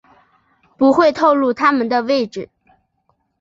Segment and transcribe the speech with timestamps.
[0.77, 2.49] 不会透漏他们的位置